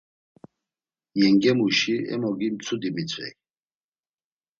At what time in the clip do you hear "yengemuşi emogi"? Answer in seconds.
1.19-2.47